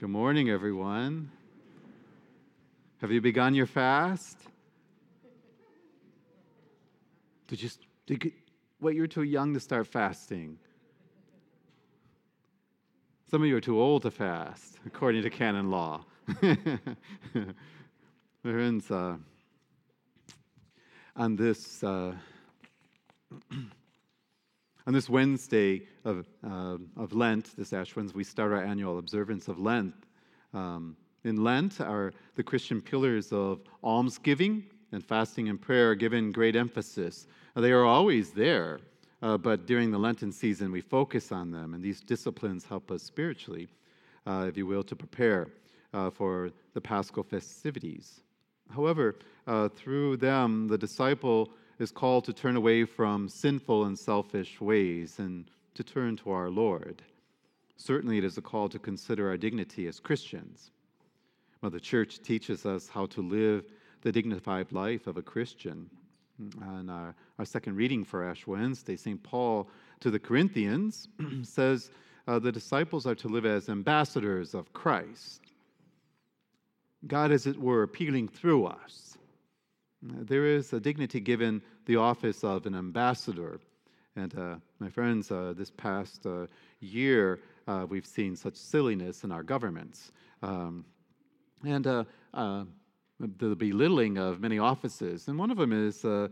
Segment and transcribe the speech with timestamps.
[0.00, 1.30] Good morning, everyone.
[3.02, 4.38] Have you begun your fast?
[7.48, 7.68] Did you,
[8.06, 8.32] did you
[8.80, 10.58] wait, you're too young to start fasting.
[13.30, 16.06] Some of you are too old to fast, according to canon law.
[18.42, 19.16] Friends, uh,
[21.14, 22.14] on this uh,
[24.90, 29.46] on this Wednesday of, uh, of Lent, this Ash Wednesday, we start our annual observance
[29.46, 29.94] of Lent.
[30.52, 36.32] Um, in Lent, are the Christian pillars of almsgiving and fasting and prayer are given
[36.32, 37.28] great emphasis.
[37.54, 38.80] They are always there,
[39.22, 43.04] uh, but during the Lenten season, we focus on them, and these disciplines help us
[43.04, 43.68] spiritually,
[44.26, 45.46] uh, if you will, to prepare
[45.94, 48.22] uh, for the Paschal festivities.
[48.68, 49.14] However,
[49.46, 55.18] uh, through them, the disciple is called to turn away from sinful and selfish ways
[55.18, 57.02] and to turn to our Lord.
[57.76, 60.70] Certainly, it is a call to consider our dignity as Christians.
[61.62, 63.64] Well, the church teaches us how to live
[64.02, 65.88] the dignified life of a Christian.
[66.60, 69.22] And our, our second reading for Ash Wednesday, St.
[69.22, 69.66] Paul
[70.00, 71.08] to the Corinthians
[71.42, 71.90] says
[72.28, 75.40] uh, the disciples are to live as ambassadors of Christ.
[77.06, 79.10] God, as it were, appealing through us
[80.02, 83.60] there is a dignity given the office of an ambassador.
[84.16, 86.46] And uh, my friends, uh, this past uh,
[86.80, 90.12] year, uh, we've seen such silliness in our governments.
[90.42, 90.84] Um,
[91.64, 92.64] and uh, uh,
[93.18, 95.28] the belittling of many offices.
[95.28, 96.30] And one of them is the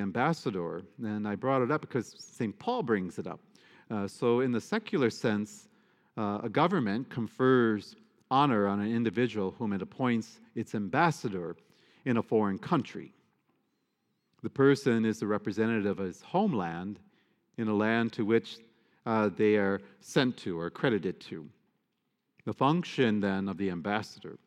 [0.00, 0.82] ambassador.
[1.02, 2.58] And I brought it up because St.
[2.58, 3.40] Paul brings it up.
[4.06, 5.68] so, in the secular sense,
[6.18, 7.96] a government confers
[8.30, 11.56] honor on an individual whom it appoints its ambassador
[12.04, 13.12] in a foreign country.
[14.42, 16.98] The person is the representative of his homeland
[17.56, 18.58] in a land to which
[19.06, 21.48] uh, they are sent to or accredited to.
[22.46, 24.38] The function then of the ambassador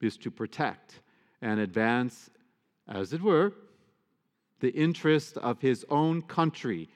[0.00, 1.00] is to protect
[1.40, 2.30] and advance,
[2.88, 3.52] as it were,
[4.60, 6.88] the interest of his own country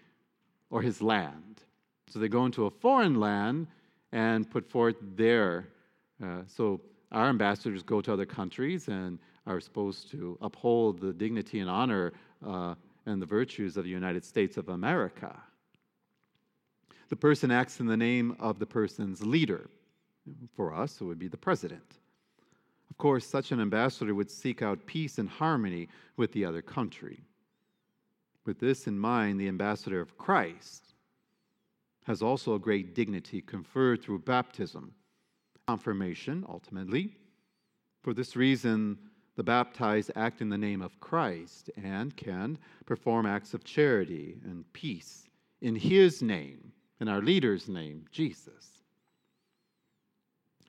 [0.70, 1.62] or his land.
[2.08, 3.68] So they go into a foreign land
[4.10, 5.68] and put forth their.
[6.22, 6.80] Uh, so
[7.12, 12.12] our ambassadors go to other countries and are supposed to uphold the dignity and honor
[12.46, 12.74] uh,
[13.06, 15.36] and the virtues of the United States of America.
[17.08, 19.68] The person acts in the name of the person's leader.
[20.54, 21.98] For us, it would be the president.
[22.90, 27.24] Of course, such an ambassador would seek out peace and harmony with the other country.
[28.44, 30.94] With this in mind, the ambassador of Christ
[32.04, 34.92] has also a great dignity conferred through baptism,
[35.66, 37.16] confirmation, ultimately.
[38.02, 38.98] For this reason,
[39.36, 44.70] the baptized act in the name of Christ and can perform acts of charity and
[44.72, 45.28] peace
[45.60, 48.78] in His name, in our leader's name, Jesus.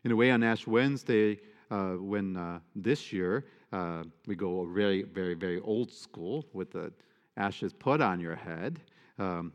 [0.03, 1.39] In a way, on Ash Wednesday,
[1.71, 6.91] uh, when uh, this year uh, we go very, very, very old school with the
[7.37, 8.79] ashes put on your head,
[9.17, 9.51] um,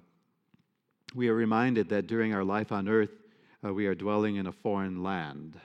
[1.14, 3.12] we are reminded that during our life on earth,
[3.64, 5.58] uh, we are dwelling in a foreign land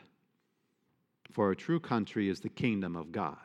[1.33, 3.35] for our true country is the kingdom of God.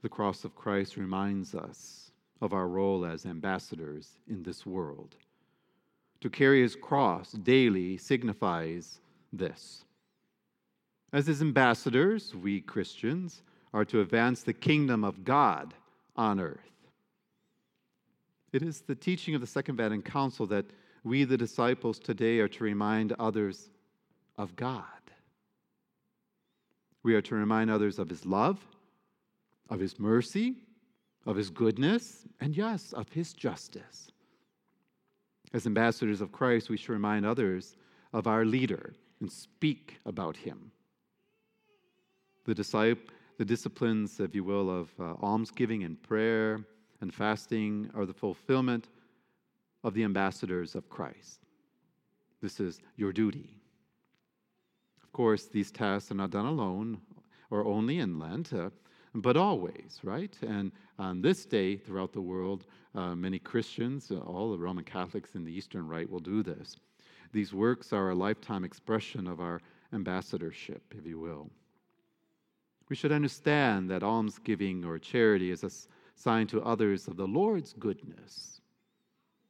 [0.00, 5.16] The cross of Christ reminds us of our role as ambassadors in this world.
[6.20, 9.00] To carry his cross daily signifies
[9.32, 9.84] this.
[11.12, 13.42] As his ambassadors, we Christians
[13.74, 15.74] are to advance the kingdom of God
[16.16, 16.60] on earth.
[18.52, 20.66] It is the teaching of the Second Vatican Council that
[21.02, 23.70] we, the disciples, today are to remind others
[24.38, 24.84] of God.
[27.02, 28.58] We are to remind others of his love,
[29.68, 30.56] of his mercy,
[31.26, 34.10] of his goodness, and yes, of his justice.
[35.52, 37.76] As ambassadors of Christ, we should remind others
[38.12, 40.70] of our leader and speak about him.
[42.44, 43.02] The, disciple,
[43.38, 46.64] the disciplines, if you will, of uh, almsgiving and prayer
[47.00, 48.88] and fasting are the fulfillment
[49.84, 51.40] of the ambassadors of Christ.
[52.42, 53.60] This is your duty.
[55.10, 57.00] Of course, these tasks are not done alone
[57.50, 58.70] or only in Lent, uh,
[59.12, 60.38] but always, right?
[60.40, 60.70] And
[61.00, 65.44] on this day throughout the world, uh, many Christians, uh, all the Roman Catholics in
[65.44, 66.76] the Eastern Rite, will do this.
[67.32, 69.60] These works are a lifetime expression of our
[69.92, 71.50] ambassadorship, if you will.
[72.88, 75.72] We should understand that almsgiving or charity is a
[76.14, 78.60] sign to others of the Lord's goodness.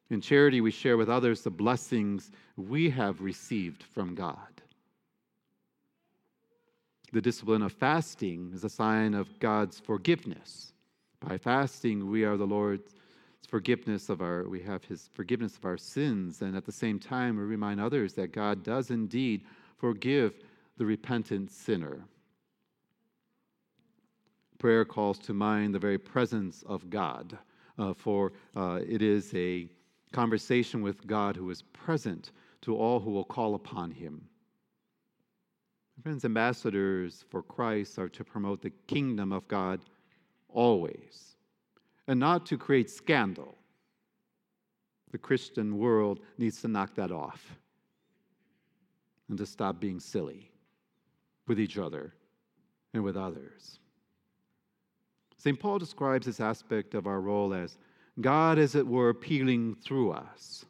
[0.09, 4.60] In charity, we share with others the blessings we have received from God.
[7.13, 10.73] The discipline of fasting is a sign of God's forgiveness.
[11.19, 12.95] By fasting, we are the Lord's
[13.49, 17.37] forgiveness of our we have his forgiveness of our sins and at the same time
[17.37, 19.43] we remind others that God does indeed
[19.77, 20.35] forgive
[20.77, 22.05] the repentant sinner.
[24.59, 27.37] Prayer calls to mind the very presence of God,
[27.77, 29.69] uh, for uh, it is a
[30.13, 32.31] conversation with God who is present
[32.63, 34.29] to all who will call upon him.
[36.03, 39.81] Friends, ambassadors for Christ are to promote the kingdom of God
[40.49, 41.37] always,
[42.09, 43.59] and not to create scandal.
[45.11, 47.59] The Christian world needs to knock that off
[49.29, 50.51] and to stop being silly
[51.47, 52.15] with each other
[52.95, 53.79] and with others.
[55.37, 55.59] St.
[55.59, 57.77] Paul describes this aspect of our role as
[58.21, 60.65] God, as it were, appealing through us.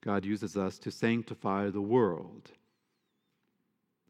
[0.00, 2.52] God uses us to sanctify the world.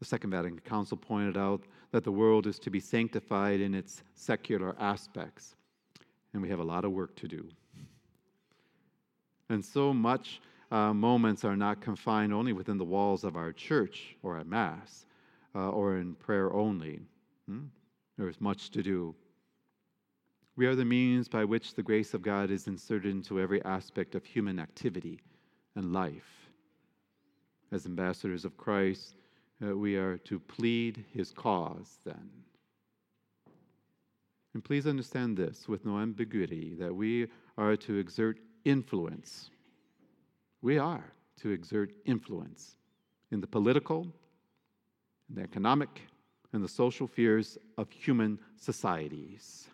[0.01, 1.61] The Second Vatican Council pointed out
[1.91, 5.55] that the world is to be sanctified in its secular aspects,
[6.33, 7.47] and we have a lot of work to do.
[9.49, 14.15] And so much uh, moments are not confined only within the walls of our church
[14.23, 15.05] or at Mass
[15.53, 16.99] uh, or in prayer only.
[17.47, 17.65] Hmm?
[18.17, 19.13] There is much to do.
[20.55, 24.15] We are the means by which the grace of God is inserted into every aspect
[24.15, 25.19] of human activity
[25.75, 26.49] and life.
[27.71, 29.15] As ambassadors of Christ,
[29.63, 32.29] uh, we are to plead his cause then.
[34.53, 37.27] And please understand this with no ambiguity that we
[37.57, 39.49] are to exert influence.
[40.61, 41.05] We are
[41.41, 42.75] to exert influence
[43.31, 44.01] in the political,
[45.29, 46.01] in the economic,
[46.53, 49.69] and the social fears of human societies.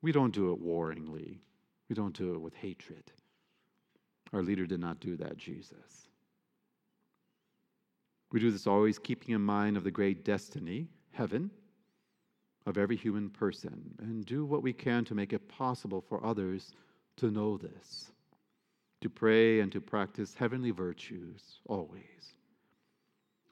[0.00, 1.40] We don't do it warringly,
[1.88, 3.12] we don't do it with hatred.
[4.32, 6.08] Our leader did not do that, Jesus.
[8.34, 11.52] We do this always keeping in mind of the great destiny, heaven,
[12.66, 16.72] of every human person, and do what we can to make it possible for others
[17.18, 18.10] to know this,
[19.02, 22.34] to pray and to practice heavenly virtues always.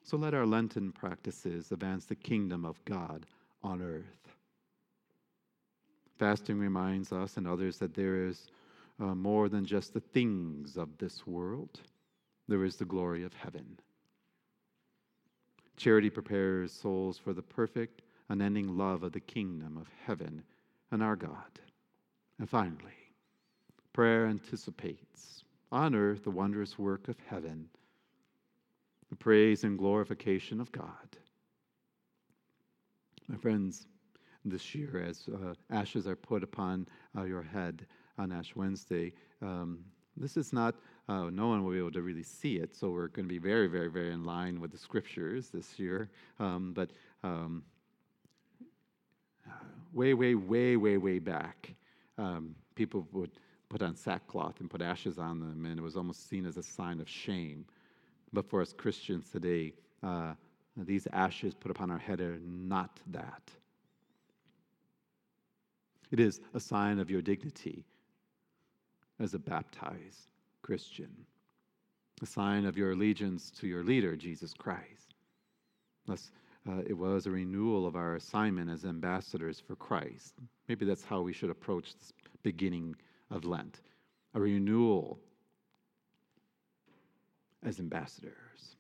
[0.03, 3.25] So let our Lenten practices advance the kingdom of God
[3.63, 4.35] on earth.
[6.19, 8.49] Fasting reminds us and others that there is
[8.99, 11.83] uh, more than just the things of this world,
[12.49, 13.79] there is the glory of heaven.
[15.83, 20.45] Charity prepares souls for the perfect, unending love of the kingdom of heaven
[20.93, 21.59] and our God.
[22.39, 23.11] And finally,
[23.93, 25.43] prayer anticipates
[25.73, 27.69] on earth the wondrous work of heaven,
[29.11, 31.17] the praise and glorification of God.
[33.27, 33.89] My friends,
[34.45, 36.87] this year, as uh, ashes are put upon
[37.19, 37.87] uh, your head
[38.19, 39.81] on Ash Wednesday, um,
[40.17, 40.75] this is not
[41.09, 42.75] uh, no one will be able to really see it.
[42.75, 46.09] So we're going to be very, very, very in line with the scriptures this year.
[46.39, 46.91] Um, but
[47.25, 47.65] um,
[49.93, 51.75] way, way, way, way, way back,
[52.19, 53.31] um, people would
[53.69, 56.63] put on sackcloth and put ashes on them, and it was almost seen as a
[56.63, 57.65] sign of shame.
[58.33, 59.73] But for us Christians today,
[60.03, 60.35] uh,
[60.77, 63.43] these ashes put upon our head are not that.
[66.11, 67.85] It is a sign of your dignity
[69.23, 70.29] as a baptized
[70.63, 71.11] Christian,
[72.21, 75.15] a sign of your allegiance to your leader, Jesus Christ.
[76.07, 76.33] Thus,
[76.69, 80.35] uh, it was a renewal of our assignment as ambassadors for Christ.
[80.69, 82.97] Maybe that's how we should approach this beginning
[83.31, 83.81] of Lent
[84.35, 85.19] a renewal
[87.63, 88.77] as ambassadors.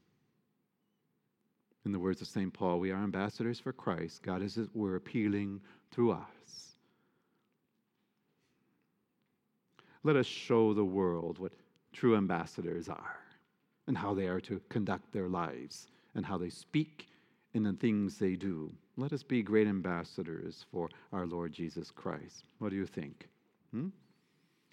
[1.84, 2.52] In the words of St.
[2.52, 4.22] Paul, we are ambassadors for Christ.
[4.22, 6.71] God is, we're appealing through us.
[10.04, 11.52] Let us show the world what
[11.92, 13.16] true ambassadors are
[13.86, 17.08] and how they are to conduct their lives and how they speak
[17.54, 18.72] and the things they do.
[18.96, 22.44] Let us be great ambassadors for our Lord Jesus Christ.
[22.58, 23.28] What do you think?
[23.72, 23.88] Hmm?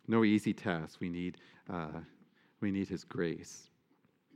[0.08, 1.00] No easy task.
[1.00, 1.38] We need,
[1.70, 2.00] uh,
[2.62, 3.70] we need His grace.